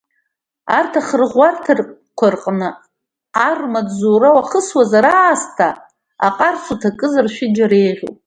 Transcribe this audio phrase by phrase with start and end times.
[0.77, 2.69] Арҭ ахырӷәӷәарҭақәа рҟны
[3.47, 5.69] ар рмаҵзура уахысуазар аасҭа,
[6.27, 8.15] аҟарс уҭакызар шәыџьара еиӷьуп.